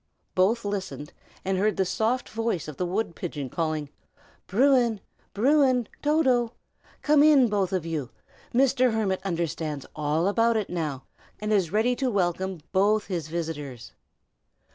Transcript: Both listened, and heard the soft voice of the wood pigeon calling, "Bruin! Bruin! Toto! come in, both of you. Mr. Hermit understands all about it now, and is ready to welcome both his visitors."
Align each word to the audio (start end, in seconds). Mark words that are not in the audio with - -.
Both 0.33 0.65
listened, 0.65 1.13
and 1.45 1.59
heard 1.59 1.77
the 1.77 1.85
soft 1.85 2.27
voice 2.27 2.67
of 2.67 2.77
the 2.77 2.87
wood 2.87 3.15
pigeon 3.15 3.51
calling, 3.51 3.89
"Bruin! 4.47 4.99
Bruin! 5.35 5.87
Toto! 6.01 6.53
come 7.03 7.21
in, 7.21 7.49
both 7.49 7.71
of 7.71 7.85
you. 7.85 8.09
Mr. 8.51 8.93
Hermit 8.95 9.21
understands 9.23 9.85
all 9.95 10.27
about 10.27 10.57
it 10.57 10.71
now, 10.71 11.03
and 11.39 11.53
is 11.53 11.71
ready 11.71 11.95
to 11.97 12.09
welcome 12.09 12.61
both 12.71 13.05
his 13.05 13.27
visitors." 13.27 13.91